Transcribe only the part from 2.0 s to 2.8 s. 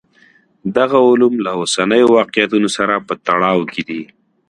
واقعیتونو